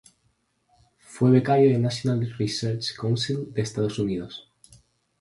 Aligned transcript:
Fue 0.97 1.29
becario 1.29 1.69
del 1.71 1.83
National 1.83 2.27
Research 2.39 2.95
Council 2.99 3.53
de 3.53 3.61
Estados 3.61 3.99
Unidos. 3.99 4.51